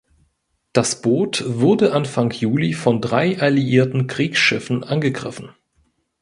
Das 0.73 1.03
Boot 1.03 1.43
wurde 1.45 1.93
Anfang 1.93 2.31
Juli 2.31 2.73
von 2.73 3.01
drei 3.01 3.39
alliierten 3.39 4.07
Kriegsschiffen 4.07 4.83
angegriffen. 4.83 5.51